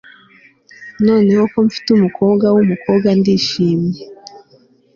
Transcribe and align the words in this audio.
Noneho 1.05 1.43
ko 1.51 1.57
mfite 1.67 1.87
umukobwa 1.93 2.45
wumukobwa 2.55 3.07
ndishimye 3.19 4.03